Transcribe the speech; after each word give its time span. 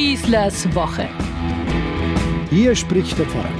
Schießlers 0.00 0.74
Woche. 0.74 1.06
Hier 2.48 2.74
spricht 2.74 3.18
der 3.18 3.26
Pfarrer. 3.26 3.52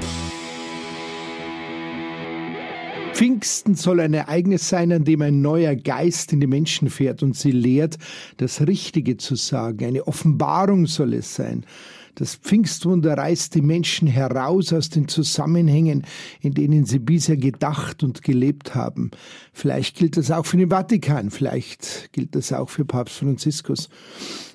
Pfingsten 3.13 3.75
soll 3.75 4.01
ein 4.01 4.15
Ereignis 4.15 4.67
sein, 4.67 4.91
an 4.91 5.05
dem 5.05 5.21
ein 5.21 5.43
neuer 5.43 5.77
Geist 5.77 6.33
in 6.33 6.41
die 6.41 6.47
Menschen 6.47 6.89
fährt 6.89 7.23
und 7.23 7.37
sie 7.37 7.51
lehrt, 7.51 7.99
das 8.39 8.67
Richtige 8.67 9.19
zu 9.19 9.35
sagen. 9.35 9.85
Eine 9.85 10.07
Offenbarung 10.07 10.87
soll 10.87 11.13
es 11.13 11.35
sein. 11.35 11.67
Das 12.15 12.37
Pfingstwunder 12.37 13.19
reißt 13.19 13.55
die 13.55 13.61
Menschen 13.61 14.09
heraus 14.09 14.73
aus 14.73 14.89
den 14.89 15.09
Zusammenhängen, 15.09 16.07
in 16.41 16.55
denen 16.55 16.87
sie 16.87 17.01
bisher 17.01 17.37
gedacht 17.37 18.03
und 18.03 18.23
gelebt 18.23 18.75
haben. 18.75 19.11
Vielleicht 19.53 19.99
gilt 19.99 20.17
das 20.17 20.31
auch 20.31 20.47
für 20.47 20.57
den 20.57 20.71
Vatikan, 20.71 21.31
vielleicht 21.31 22.15
gilt 22.15 22.35
das 22.35 22.51
auch 22.55 22.71
für 22.71 22.87
Papst 22.87 23.19
Franziskus. 23.19 23.91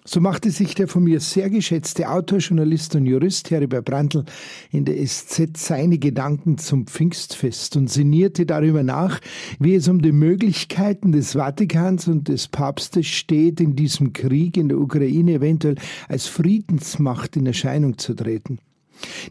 So 0.08 0.22
machte 0.22 0.52
sich 0.52 0.76
der 0.76 0.88
von 0.88 1.04
mir 1.04 1.20
sehr 1.20 1.50
geschätzte 1.50 2.08
Autor, 2.12 2.38
Journalist 2.38 2.96
und 2.96 3.08
Jurist 3.08 3.50
Heribert 3.50 3.86
Brandl 3.86 4.24
in 4.70 4.86
der 4.86 5.04
SZ 5.04 5.58
seine 5.58 5.98
Gedanken 5.98 6.60
zum 6.60 6.86
Pfingstfest 6.86 7.76
und 7.76 7.90
sinnierte 7.90 8.46
darüber 8.46 8.84
nach, 8.84 9.20
wie 9.60 9.74
es 9.74 9.88
um 9.88 10.04
die 10.04 10.12
Möglichkeiten 10.12 11.12
des 11.12 11.34
Vatikans 11.34 12.08
und 12.08 12.28
des 12.28 12.48
Papstes 12.48 13.08
steht, 13.08 13.60
in 13.60 13.76
diesem 13.76 14.14
Krieg 14.14 14.58
in 14.58 14.70
der 14.70 14.78
Ukraine 14.78 15.34
eventuell 15.34 15.78
als 16.08 16.28
Friedensmacht 16.28 17.36
in 17.36 17.48
Erscheinung 17.48 17.98
zu 17.98 18.14
treten. 18.14 18.60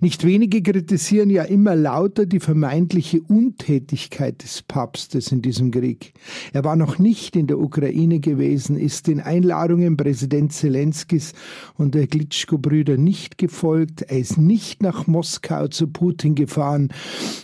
Nicht 0.00 0.24
wenige 0.24 0.62
kritisieren 0.62 1.30
ja 1.30 1.44
immer 1.44 1.74
lauter 1.74 2.26
die 2.26 2.40
vermeintliche 2.40 3.20
Untätigkeit 3.22 4.42
des 4.42 4.62
Papstes 4.62 5.32
in 5.32 5.42
diesem 5.42 5.70
Krieg. 5.70 6.12
Er 6.52 6.64
war 6.64 6.76
noch 6.76 6.98
nicht 6.98 7.36
in 7.36 7.46
der 7.46 7.58
Ukraine 7.58 8.20
gewesen, 8.20 8.76
ist 8.76 9.06
den 9.06 9.20
Einladungen 9.20 9.96
Präsident 9.96 10.52
Zelenskis 10.52 11.32
und 11.76 11.94
der 11.94 12.06
Glitschko-Brüder 12.06 12.96
nicht 12.96 13.38
gefolgt, 13.38 14.02
er 14.02 14.18
ist 14.18 14.38
nicht 14.38 14.82
nach 14.82 15.06
Moskau 15.06 15.68
zu 15.68 15.88
Putin 15.88 16.34
gefahren, 16.34 16.88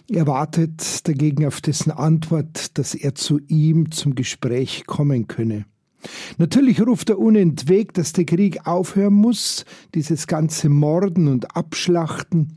er 0.09 0.27
wartet 0.27 1.07
dagegen 1.09 1.47
auf 1.47 1.61
dessen 1.61 1.91
Antwort, 1.91 2.79
dass 2.79 2.95
er 2.95 3.15
zu 3.15 3.41
ihm 3.49 3.91
zum 3.91 4.15
Gespräch 4.15 4.85
kommen 4.87 5.27
könne. 5.27 5.65
Natürlich 6.39 6.81
ruft 6.81 7.11
er 7.11 7.19
unentwegt, 7.19 7.99
dass 7.99 8.13
der 8.13 8.25
Krieg 8.25 8.67
aufhören 8.67 9.15
muss, 9.15 9.65
dieses 9.95 10.27
ganze 10.27 10.69
Morden 10.69 11.29
und 11.29 11.57
Abschlachten. 11.57 12.57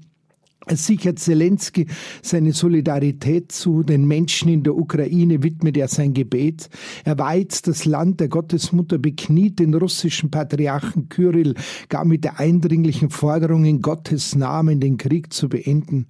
Sichert 0.70 1.20
Zelensky 1.20 1.88
seine 2.22 2.54
Solidarität 2.54 3.52
zu, 3.52 3.84
den 3.84 4.06
Menschen 4.06 4.50
in 4.50 4.64
der 4.64 4.76
Ukraine 4.76 5.44
widmet 5.44 5.78
er 5.78 5.88
sein 5.88 6.14
Gebet. 6.14 6.70
Er 7.04 7.18
weiht 7.18 7.68
das 7.68 7.86
Land 7.86 8.20
der 8.20 8.30
Gottesmutter, 8.30 8.98
bekniet 8.98 9.60
den 9.60 9.74
russischen 9.74 10.32
Patriarchen 10.32 11.10
Kyrill 11.10 11.56
gar 11.90 12.06
mit 12.06 12.24
der 12.24 12.40
eindringlichen 12.40 13.10
Forderung, 13.10 13.66
in 13.66 13.82
Gottes 13.82 14.36
Namen 14.36 14.80
den 14.80 14.98
Krieg 14.98 15.34
zu 15.34 15.50
beenden. 15.50 16.08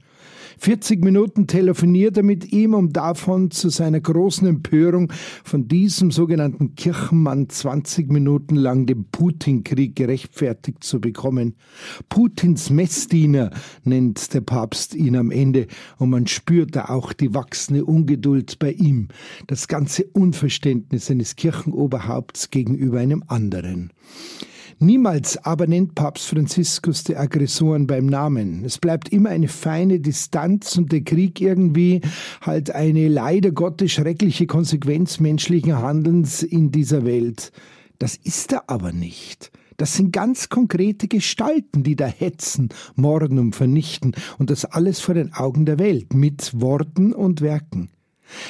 40 0.60 1.04
Minuten 1.04 1.48
telefoniert 1.48 2.18
er 2.18 2.24
mit 2.24 2.52
ihm, 2.52 2.74
um 2.74 2.94
davon 2.94 3.52
zu 3.52 3.70
seiner 3.70 4.00
großen 4.00 4.48
Empörung 4.48 5.12
von 5.44 5.68
diesem 5.68 6.12
sogenannten 6.12 6.76
Kirchenmann 6.76 7.50
20 7.50 8.12
Minuten 8.12 8.56
lang 8.56 8.86
den 8.86 9.06
Putin-Krieg 9.06 9.96
gerechtfertigt 9.96 10.84
zu 10.84 11.02
bekommen. 11.02 11.56
Putins 12.10 12.70
Messdiener 12.70 13.52
nennt 13.84 14.34
der 14.34 14.42
Papst 14.44 14.96
ihn 14.96 15.16
am 15.16 15.32
Ende 15.32 15.68
und 15.98 16.10
man 16.10 16.28
spürt 16.28 16.76
da 16.76 16.86
auch 16.86 17.14
die 17.14 17.34
wachsende 17.34 17.86
Ungeduld 17.86 18.60
bei 18.60 18.72
ihm, 18.72 19.08
das 19.48 19.68
ganze 19.68 20.04
Unverständnis 20.06 21.10
eines 21.10 21.36
Kirchenoberhaupts 21.36 22.50
gegenüber 22.50 23.00
einem 23.00 23.24
anderen. 23.28 23.92
Niemals 24.80 25.38
aber 25.38 25.68
nennt 25.68 25.96
Papst 25.96 26.28
Franziskus 26.28 27.04
die 27.04 27.16
Aggressoren 27.16 27.88
beim 27.88 28.06
Namen. 28.06 28.66
Es 28.66 28.78
bleibt 28.80 29.10
immer 29.10 29.30
eine 29.30 29.48
feine 29.48 30.00
Distanz 30.00 30.78
und 30.78 30.92
der 30.92 31.02
Krieg 31.02 31.40
irgendwie 31.40 32.02
halt 32.42 32.72
eine 32.72 33.08
leider 33.08 33.52
Gottes 33.52 33.94
schreckliche 33.94 34.46
Konsequenz 34.46 35.20
menschlichen 35.20 35.78
Handelns 35.78 36.44
in 36.44 36.72
dieser 36.72 37.06
Welt. 37.06 37.52
Das 38.00 38.18
ist 38.18 38.52
er 38.52 38.70
aber 38.70 38.92
nicht. 38.92 39.52
Das 39.84 39.96
sind 39.96 40.14
ganz 40.14 40.48
konkrete 40.48 41.10
Gestalten, 41.10 41.84
die 41.84 41.98
da 41.98 42.06
hetzen, 42.06 42.70
morden 42.96 43.38
und 43.38 43.54
vernichten 43.54 44.14
und 44.40 44.50
das 44.50 44.64
alles 44.64 45.02
vor 45.02 45.14
den 45.14 45.34
Augen 45.34 45.66
der 45.66 45.78
Welt 45.78 46.14
mit 46.14 46.62
Worten 46.62 47.12
und 47.12 47.42
Werken. 47.42 47.90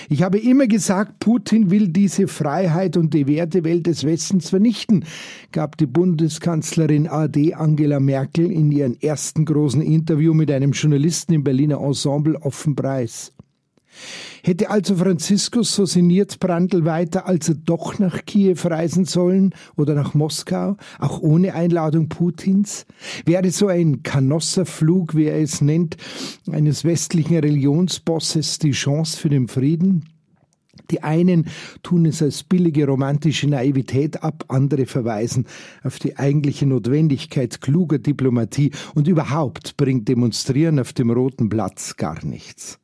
Ich 0.09 0.21
habe 0.21 0.37
immer 0.37 0.67
gesagt, 0.67 1.17
Putin 1.17 1.71
will 1.71 1.87
diese 1.87 2.27
Freiheit 2.27 2.97
und 2.97 3.15
die 3.15 3.25
Wertewelt 3.25 3.87
des 3.87 4.03
Westens 4.03 4.51
vernichten, 4.51 5.05
gab 5.51 5.75
die 5.77 5.87
Bundeskanzlerin 5.87 7.07
AD 7.07 7.55
Angela 7.55 7.99
Merkel 7.99 8.51
in 8.51 8.71
ihrem 8.71 8.95
ersten 9.01 9.43
großen 9.43 9.81
Interview 9.81 10.35
mit 10.35 10.51
einem 10.51 10.73
Journalisten 10.73 11.33
im 11.33 11.43
Berliner 11.43 11.81
Ensemble 11.81 12.39
offen 12.43 12.75
preis. 12.75 13.31
Hätte 14.43 14.69
also 14.69 14.97
Franziskus, 14.97 15.73
so 15.73 15.85
sinniert 15.85 16.39
Brandl 16.39 16.85
weiter, 16.85 17.27
also 17.27 17.53
doch 17.53 17.99
nach 17.99 18.25
Kiew 18.25 18.57
reisen 18.65 19.05
sollen 19.05 19.53
oder 19.77 19.93
nach 19.95 20.13
Moskau, 20.13 20.75
auch 20.99 21.21
ohne 21.21 21.53
Einladung 21.53 22.09
Putins? 22.09 22.85
Wäre 23.25 23.51
so 23.51 23.67
ein 23.67 24.03
Kanosserflug, 24.03 25.15
wie 25.15 25.25
er 25.25 25.41
es 25.41 25.61
nennt, 25.61 25.97
eines 26.51 26.83
westlichen 26.83 27.37
Religionsbosses 27.37 28.59
die 28.59 28.71
Chance 28.71 29.17
für 29.17 29.29
den 29.29 29.47
Frieden? 29.47 30.09
Die 30.91 31.03
einen 31.03 31.45
tun 31.81 32.05
es 32.05 32.21
als 32.21 32.43
billige 32.43 32.85
romantische 32.85 33.47
Naivität 33.47 34.23
ab, 34.23 34.45
andere 34.49 34.85
verweisen 34.85 35.45
auf 35.83 35.99
die 35.99 36.17
eigentliche 36.17 36.65
Notwendigkeit 36.65 37.61
kluger 37.61 37.99
Diplomatie 37.99 38.71
und 38.93 39.07
überhaupt 39.07 39.77
bringt 39.77 40.07
Demonstrieren 40.07 40.79
auf 40.79 40.91
dem 40.93 41.11
Roten 41.11 41.47
Platz 41.47 41.95
gar 41.95 42.23
nichts. 42.25 42.79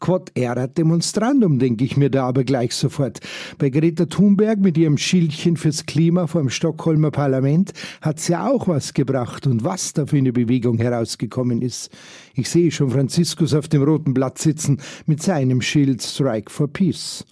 Quod 0.00 0.30
erat 0.34 0.76
demonstrandum, 0.76 1.58
denke 1.58 1.84
ich 1.84 1.96
mir 1.96 2.10
da 2.10 2.26
aber 2.26 2.44
gleich 2.44 2.74
sofort. 2.74 3.20
Bei 3.58 3.70
Greta 3.70 4.06
Thunberg 4.06 4.58
mit 4.58 4.76
ihrem 4.76 4.98
Schildchen 4.98 5.56
fürs 5.56 5.86
Klima 5.86 6.26
vor 6.26 6.42
dem 6.42 6.50
Stockholmer 6.50 7.10
Parlament 7.10 7.72
hat's 8.02 8.28
ja 8.28 8.48
auch 8.48 8.68
was 8.68 8.94
gebracht 8.94 9.46
und 9.46 9.64
was 9.64 9.92
da 9.92 10.06
für 10.06 10.18
eine 10.18 10.32
Bewegung 10.32 10.78
herausgekommen 10.78 11.62
ist. 11.62 11.90
Ich 12.34 12.48
sehe 12.50 12.70
schon 12.70 12.90
Franziskus 12.90 13.54
auf 13.54 13.68
dem 13.68 13.82
roten 13.82 14.14
Blatt 14.14 14.38
sitzen 14.38 14.78
mit 15.06 15.22
seinem 15.22 15.60
Schild 15.62 16.02
Strike 16.02 16.50
for 16.50 16.68
Peace. 16.68 17.24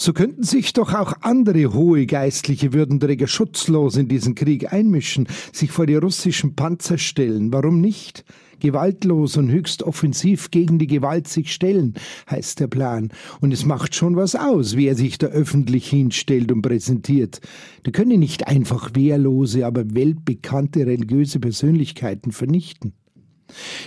So 0.00 0.14
könnten 0.14 0.44
sich 0.44 0.72
doch 0.72 0.94
auch 0.94 1.12
andere 1.20 1.74
hohe 1.74 2.06
geistliche 2.06 2.72
Würdenträger 2.72 3.26
schutzlos 3.26 3.98
in 3.98 4.08
diesen 4.08 4.34
Krieg 4.34 4.72
einmischen, 4.72 5.28
sich 5.52 5.70
vor 5.70 5.84
die 5.84 5.96
russischen 5.96 6.56
Panzer 6.56 6.96
stellen. 6.96 7.52
Warum 7.52 7.82
nicht? 7.82 8.24
Gewaltlos 8.60 9.36
und 9.36 9.50
höchst 9.50 9.82
offensiv 9.82 10.50
gegen 10.50 10.78
die 10.78 10.86
Gewalt 10.86 11.28
sich 11.28 11.52
stellen, 11.52 11.94
heißt 12.30 12.60
der 12.60 12.68
Plan. 12.68 13.10
Und 13.40 13.52
es 13.52 13.64
macht 13.64 13.94
schon 13.94 14.16
was 14.16 14.36
aus, 14.36 14.76
wie 14.76 14.86
er 14.86 14.94
sich 14.94 15.18
da 15.18 15.26
öffentlich 15.28 15.88
hinstellt 15.88 16.52
und 16.52 16.62
präsentiert. 16.62 17.40
Da 17.82 17.90
können 17.90 18.20
nicht 18.20 18.46
einfach 18.46 18.90
wehrlose, 18.94 19.66
aber 19.66 19.94
weltbekannte 19.94 20.86
religiöse 20.86 21.40
Persönlichkeiten 21.40 22.32
vernichten. 22.32 22.92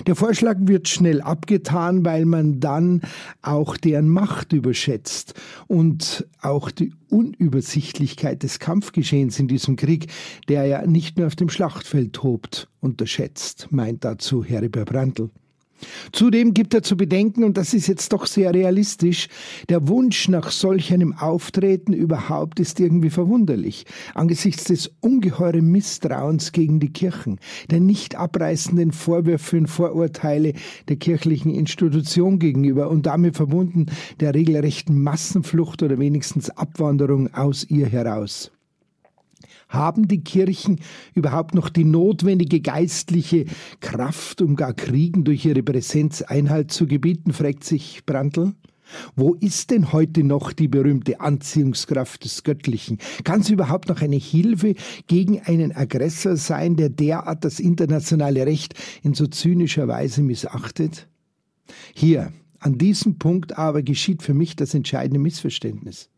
Der 0.07 0.15
Vorschlag 0.15 0.57
wird 0.61 0.87
schnell 0.87 1.21
abgetan, 1.21 2.05
weil 2.05 2.25
man 2.25 2.59
dann 2.59 3.01
auch 3.41 3.77
deren 3.77 4.09
Macht 4.09 4.53
überschätzt 4.53 5.33
und 5.67 6.27
auch 6.41 6.71
die 6.71 6.93
Unübersichtlichkeit 7.09 8.43
des 8.43 8.59
Kampfgeschehens 8.59 9.39
in 9.39 9.47
diesem 9.47 9.75
Krieg, 9.75 10.07
der 10.47 10.65
ja 10.65 10.85
nicht 10.85 11.17
nur 11.17 11.27
auf 11.27 11.35
dem 11.35 11.49
Schlachtfeld 11.49 12.13
tobt, 12.13 12.69
unterschätzt, 12.79 13.67
meint 13.71 14.03
dazu 14.03 14.43
Heribert 14.43 14.89
Brandl. 14.89 15.29
Zudem 16.11 16.53
gibt 16.53 16.73
er 16.73 16.83
zu 16.83 16.97
bedenken, 16.97 17.43
und 17.43 17.57
das 17.57 17.73
ist 17.73 17.87
jetzt 17.87 18.13
doch 18.13 18.25
sehr 18.25 18.53
realistisch, 18.53 19.27
der 19.69 19.87
Wunsch 19.87 20.27
nach 20.27 20.51
solch 20.51 20.93
einem 20.93 21.13
Auftreten 21.13 21.93
überhaupt 21.93 22.59
ist 22.59 22.79
irgendwie 22.79 23.09
verwunderlich, 23.09 23.85
angesichts 24.13 24.65
des 24.65 24.91
ungeheuren 25.01 25.71
Misstrauens 25.71 26.51
gegen 26.51 26.79
die 26.79 26.91
Kirchen, 26.91 27.39
der 27.69 27.79
nicht 27.79 28.15
abreißenden 28.15 28.91
Vorwürfe 28.91 29.57
und 29.57 29.67
Vorurteile 29.67 30.53
der 30.87 30.95
kirchlichen 30.95 31.53
Institution 31.53 32.39
gegenüber 32.39 32.89
und 32.89 33.05
damit 33.05 33.35
verbunden 33.35 33.87
der 34.19 34.33
regelrechten 34.33 35.01
Massenflucht 35.01 35.83
oder 35.83 35.99
wenigstens 35.99 36.49
Abwanderung 36.49 37.33
aus 37.33 37.65
ihr 37.69 37.87
heraus. 37.87 38.51
Haben 39.69 40.07
die 40.07 40.23
Kirchen 40.23 40.79
überhaupt 41.13 41.55
noch 41.55 41.69
die 41.69 41.85
notwendige 41.85 42.61
geistliche 42.61 43.45
Kraft, 43.79 44.41
um 44.41 44.55
gar 44.55 44.73
Kriegen 44.73 45.23
durch 45.23 45.45
ihre 45.45 45.63
Präsenz 45.63 46.21
Einhalt 46.21 46.71
zu 46.71 46.87
gebieten, 46.87 47.33
fragt 47.33 47.63
sich 47.63 48.05
Brandl. 48.05 48.53
Wo 49.15 49.33
ist 49.33 49.71
denn 49.71 49.91
heute 49.91 50.23
noch 50.23 50.53
die 50.53 50.67
berühmte 50.67 51.19
Anziehungskraft 51.19 52.23
des 52.25 52.43
Göttlichen? 52.43 52.99
Kann 53.23 53.41
sie 53.41 53.53
überhaupt 53.53 53.89
noch 53.89 54.01
eine 54.01 54.17
Hilfe 54.17 54.75
gegen 55.07 55.41
einen 55.41 55.75
Aggressor 55.75 56.35
sein, 56.35 56.75
der 56.75 56.89
derart 56.89 57.45
das 57.45 57.59
internationale 57.59 58.45
Recht 58.45 58.75
in 59.01 59.13
so 59.13 59.27
zynischer 59.27 59.87
Weise 59.87 60.21
missachtet? 60.21 61.07
Hier, 61.93 62.31
an 62.59 62.77
diesem 62.77 63.17
Punkt 63.17 63.57
aber 63.57 63.83
geschieht 63.83 64.21
für 64.21 64.33
mich 64.33 64.55
das 64.55 64.73
entscheidende 64.73 65.19
Missverständnis. 65.19 66.09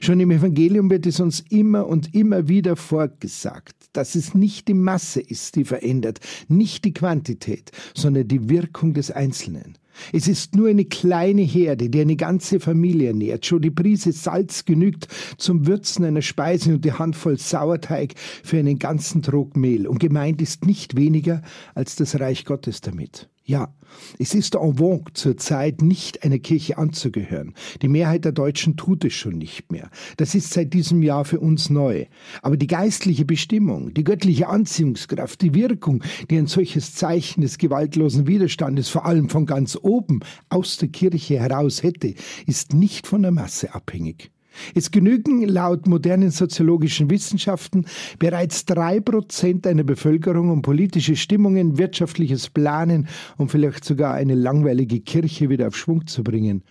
Schon 0.00 0.20
im 0.20 0.30
Evangelium 0.30 0.90
wird 0.90 1.06
es 1.06 1.20
uns 1.20 1.40
immer 1.48 1.86
und 1.86 2.14
immer 2.14 2.48
wieder 2.48 2.76
vorgesagt, 2.76 3.74
dass 3.92 4.14
es 4.14 4.34
nicht 4.34 4.68
die 4.68 4.74
Masse 4.74 5.20
ist, 5.20 5.56
die 5.56 5.64
verändert, 5.64 6.20
nicht 6.48 6.84
die 6.84 6.94
Quantität, 6.94 7.72
sondern 7.94 8.28
die 8.28 8.48
Wirkung 8.48 8.94
des 8.94 9.10
Einzelnen. 9.10 9.78
Es 10.12 10.28
ist 10.28 10.54
nur 10.54 10.68
eine 10.68 10.84
kleine 10.84 11.42
Herde, 11.42 11.88
die 11.88 12.00
eine 12.00 12.16
ganze 12.16 12.60
Familie 12.60 13.08
ernährt. 13.08 13.46
Schon 13.46 13.62
die 13.62 13.70
Prise 13.70 14.12
Salz 14.12 14.64
genügt 14.64 15.08
zum 15.38 15.66
Würzen 15.66 16.04
einer 16.04 16.22
Speise 16.22 16.74
und 16.74 16.84
die 16.84 16.92
Handvoll 16.92 17.38
Sauerteig 17.38 18.14
für 18.16 18.58
einen 18.58 18.78
ganzen 18.78 19.22
Trog 19.22 19.56
Mehl. 19.56 19.86
Und 19.86 19.98
gemeint 19.98 20.42
ist 20.42 20.66
nicht 20.66 20.96
weniger 20.96 21.42
als 21.74 21.96
das 21.96 22.20
Reich 22.20 22.44
Gottes 22.44 22.82
damit. 22.82 23.28
Ja, 23.48 23.72
es 24.18 24.34
ist 24.34 24.56
en 24.56 24.76
vogue 24.76 25.12
zurzeit 25.14 25.80
nicht 25.80 26.24
einer 26.24 26.40
Kirche 26.40 26.78
anzugehören. 26.78 27.54
Die 27.80 27.86
Mehrheit 27.86 28.24
der 28.24 28.32
Deutschen 28.32 28.76
tut 28.76 29.04
es 29.04 29.12
schon 29.12 29.38
nicht 29.38 29.70
mehr. 29.70 29.88
Das 30.16 30.34
ist 30.34 30.52
seit 30.52 30.74
diesem 30.74 31.00
Jahr 31.00 31.24
für 31.24 31.38
uns 31.38 31.70
neu. 31.70 32.06
Aber 32.42 32.56
die 32.56 32.66
geistliche 32.66 33.24
Bestimmung, 33.24 33.94
die 33.94 34.02
göttliche 34.02 34.48
Anziehungskraft, 34.48 35.40
die 35.42 35.54
Wirkung, 35.54 36.02
die 36.28 36.38
ein 36.38 36.48
solches 36.48 36.96
Zeichen 36.96 37.40
des 37.40 37.58
gewaltlosen 37.58 38.26
Widerstandes 38.26 38.88
vor 38.88 39.06
allem 39.06 39.28
von 39.28 39.46
ganz 39.46 39.78
oben 39.80 40.20
aus 40.48 40.76
der 40.78 40.88
Kirche 40.88 41.38
heraus 41.38 41.84
hätte, 41.84 42.14
ist 42.46 42.74
nicht 42.74 43.06
von 43.06 43.22
der 43.22 43.30
Masse 43.30 43.72
abhängig. 43.72 44.32
Es 44.74 44.90
genügen 44.90 45.46
laut 45.46 45.86
modernen 45.86 46.30
soziologischen 46.30 47.10
Wissenschaften 47.10 47.86
bereits 48.18 48.64
drei 48.64 49.00
Prozent 49.00 49.66
einer 49.66 49.84
Bevölkerung, 49.84 50.50
um 50.50 50.62
politische 50.62 51.16
Stimmungen, 51.16 51.78
wirtschaftliches 51.78 52.50
Planen 52.50 53.08
und 53.36 53.50
vielleicht 53.50 53.84
sogar 53.84 54.14
eine 54.14 54.34
langweilige 54.34 55.00
Kirche 55.00 55.48
wieder 55.48 55.68
auf 55.68 55.76
Schwung 55.76 56.06
zu 56.06 56.22
bringen. 56.22 56.62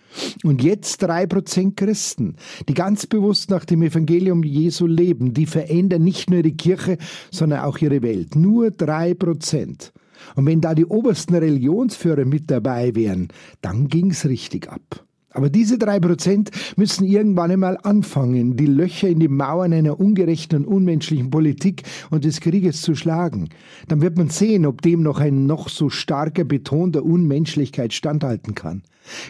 Und 0.44 0.64
jetzt 0.64 1.02
drei 1.02 1.26
Prozent 1.28 1.78
Christen, 1.78 2.36
die 2.68 2.74
ganz 2.74 3.06
bewusst 3.08 3.50
nach 3.50 3.66
dem 3.66 3.82
Evangelium 3.82 4.44
Jesu 4.44 4.86
leben, 4.86 5.34
die 5.34 5.46
verändern 5.46 6.04
nicht 6.04 6.30
nur 6.30 6.42
die 6.42 6.58
Kirche, 6.58 6.98
sondern 7.32 7.62
auch 7.62 7.78
ihre 7.80 8.02
Welt. 8.02 8.36
Nur 8.36 8.72
drei 8.72 9.14
Prozent. 9.14 9.94
Und 10.36 10.46
wenn 10.46 10.62
da 10.62 10.74
die 10.74 10.86
obersten 10.86 11.36
Religionsführer 11.36 12.26
mit 12.26 12.50
dabei 12.50 12.96
wären, 12.96 13.28
dann 13.62 13.88
ging's 13.88 14.26
richtig 14.26 14.70
ab. 14.70 15.06
Aber 15.36 15.50
diese 15.50 15.78
drei 15.78 16.00
Prozent 16.00 16.50
müssen 16.78 17.04
irgendwann 17.04 17.52
einmal 17.52 17.78
anfangen, 17.84 18.56
die 18.56 18.68
Löcher 18.68 19.10
in 19.10 19.20
die 19.20 19.28
Mauern 19.28 19.74
einer 19.74 20.00
ungerechten 20.00 20.60
und 20.60 20.66
unmenschlichen 20.66 21.30
Politik 21.30 21.84
und 22.10 22.24
des 22.24 22.40
Krieges 22.40 22.82
zu 22.82 22.96
schlagen. 22.96 23.50
Dann 23.90 24.02
wird 24.02 24.18
man 24.18 24.30
sehen, 24.30 24.66
ob 24.66 24.82
dem 24.82 25.04
noch 25.04 25.20
ein 25.20 25.46
noch 25.46 25.68
so 25.68 25.90
starker 25.90 26.46
Beton 26.46 26.94
der 26.94 27.04
Unmenschlichkeit 27.04 27.92
standhalten 27.92 28.56
kann. 28.56 28.84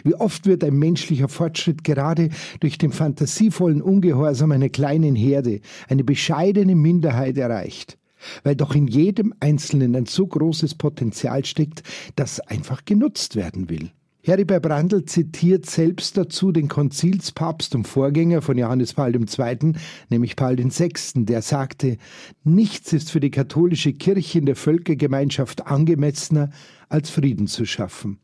Wie 0.04 0.14
oft 0.14 0.46
wird 0.46 0.62
ein 0.62 0.78
menschlicher 0.78 1.28
Fortschritt 1.28 1.82
gerade 1.82 2.30
durch 2.60 2.78
den 2.78 2.92
fantasievollen 2.92 3.82
Ungehorsam 3.82 4.52
einer 4.52 4.68
kleinen 4.68 5.16
Herde, 5.16 5.60
eine 5.88 6.04
bescheidene 6.04 6.76
Minderheit 6.76 7.36
erreicht 7.36 7.98
weil 8.42 8.56
doch 8.56 8.74
in 8.74 8.88
jedem 8.88 9.34
Einzelnen 9.40 9.94
ein 9.94 10.06
so 10.06 10.26
großes 10.26 10.74
Potenzial 10.76 11.44
steckt, 11.44 11.82
das 12.16 12.40
einfach 12.40 12.84
genutzt 12.84 13.36
werden 13.36 13.68
will. 13.68 13.90
Heribert 14.26 14.64
Brandl 14.64 15.04
zitiert 15.04 15.66
selbst 15.66 16.16
dazu 16.16 16.50
den 16.50 16.66
Konzilspapst 16.66 17.76
und 17.76 17.86
Vorgänger 17.86 18.42
von 18.42 18.58
Johannes 18.58 18.92
Paul 18.92 19.14
II., 19.14 19.74
nämlich 20.08 20.34
Paul 20.34 20.58
VI., 20.58 20.90
der 21.14 21.42
sagte, 21.42 21.96
nichts 22.42 22.92
ist 22.92 23.12
für 23.12 23.20
die 23.20 23.30
katholische 23.30 23.92
Kirche 23.92 24.40
in 24.40 24.46
der 24.46 24.56
Völkergemeinschaft 24.56 25.68
angemessener, 25.68 26.50
als 26.88 27.08
Frieden 27.08 27.46
zu 27.46 27.66
schaffen. 27.66 28.18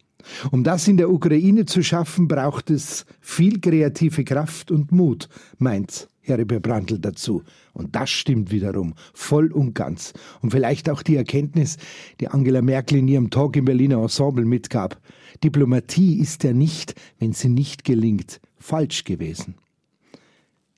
Um 0.50 0.64
das 0.64 0.88
in 0.88 0.96
der 0.96 1.10
Ukraine 1.10 1.64
zu 1.66 1.82
schaffen, 1.82 2.28
braucht 2.28 2.70
es 2.70 3.04
viel 3.20 3.60
kreative 3.60 4.24
Kraft 4.24 4.70
und 4.70 4.92
Mut, 4.92 5.28
meint 5.58 6.08
Heribert 6.22 6.62
Brandl 6.62 6.98
dazu. 6.98 7.42
Und 7.72 7.96
das 7.96 8.10
stimmt 8.10 8.50
wiederum, 8.50 8.94
voll 9.12 9.50
und 9.52 9.74
ganz. 9.74 10.12
Und 10.40 10.50
vielleicht 10.50 10.88
auch 10.88 11.02
die 11.02 11.16
Erkenntnis, 11.16 11.78
die 12.20 12.28
Angela 12.28 12.62
Merkel 12.62 12.98
in 12.98 13.08
ihrem 13.08 13.30
Talk 13.30 13.56
im 13.56 13.64
Berliner 13.64 14.00
Ensemble 14.00 14.44
mitgab. 14.44 15.00
Diplomatie 15.42 16.20
ist 16.20 16.44
ja 16.44 16.52
nicht, 16.52 16.94
wenn 17.18 17.32
sie 17.32 17.48
nicht 17.48 17.84
gelingt, 17.84 18.40
falsch 18.58 19.04
gewesen. 19.04 19.54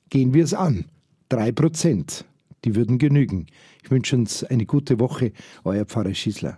Gehen 0.09 0.33
wir 0.33 0.43
es 0.43 0.53
an. 0.53 0.85
Drei 1.29 1.51
Prozent. 1.51 2.25
Die 2.63 2.75
würden 2.75 2.97
genügen. 2.97 3.45
Ich 3.83 3.91
wünsche 3.91 4.15
uns 4.15 4.43
eine 4.43 4.65
gute 4.65 4.99
Woche. 4.99 5.31
Euer 5.63 5.85
Pfarrer 5.85 6.13
Schießler. 6.13 6.57